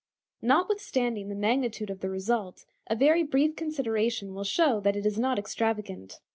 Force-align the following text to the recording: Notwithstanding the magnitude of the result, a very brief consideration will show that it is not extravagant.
Notwithstanding 0.41 1.29
the 1.29 1.35
magnitude 1.35 1.91
of 1.91 1.99
the 1.99 2.09
result, 2.09 2.65
a 2.87 2.95
very 2.95 3.21
brief 3.21 3.55
consideration 3.55 4.33
will 4.33 4.43
show 4.43 4.79
that 4.79 4.95
it 4.95 5.05
is 5.05 5.19
not 5.19 5.37
extravagant. 5.37 6.19